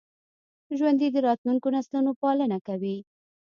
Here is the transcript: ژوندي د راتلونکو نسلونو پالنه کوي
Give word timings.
ژوندي 0.77 1.07
د 1.11 1.17
راتلونکو 1.27 1.67
نسلونو 1.75 2.11
پالنه 2.21 2.57
کوي 2.67 2.97